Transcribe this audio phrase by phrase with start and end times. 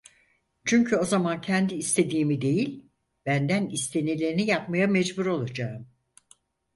[0.65, 2.85] Çünkü o zaman kendi istediğimi değil,
[3.25, 5.87] benden istenileni yapmaya mecbur olacağım.